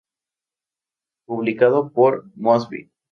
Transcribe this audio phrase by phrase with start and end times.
[1.27, 2.89] Publicado por Mosby.